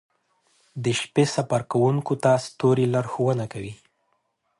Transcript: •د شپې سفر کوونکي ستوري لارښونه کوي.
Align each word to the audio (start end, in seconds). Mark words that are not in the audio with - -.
•د 0.83 0.85
شپې 0.99 1.23
سفر 1.35 1.61
کوونکي 1.71 2.15
ستوري 2.45 2.85
لارښونه 2.93 3.45
کوي. 3.53 3.73